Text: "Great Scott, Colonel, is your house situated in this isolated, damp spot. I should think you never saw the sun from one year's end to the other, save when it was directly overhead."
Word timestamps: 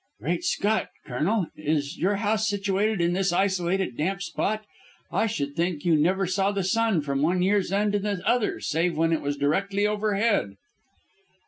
"Great 0.19 0.43
Scott, 0.43 0.87
Colonel, 1.05 1.45
is 1.55 1.99
your 1.99 2.15
house 2.15 2.47
situated 2.47 3.01
in 3.01 3.13
this 3.13 3.31
isolated, 3.31 3.95
damp 3.95 4.23
spot. 4.23 4.65
I 5.11 5.27
should 5.27 5.55
think 5.55 5.85
you 5.85 5.95
never 5.95 6.25
saw 6.25 6.51
the 6.51 6.63
sun 6.63 7.01
from 7.01 7.21
one 7.21 7.43
year's 7.43 7.71
end 7.71 7.93
to 7.93 7.99
the 7.99 8.19
other, 8.27 8.59
save 8.59 8.97
when 8.97 9.13
it 9.13 9.21
was 9.21 9.37
directly 9.37 9.85
overhead." 9.85 10.55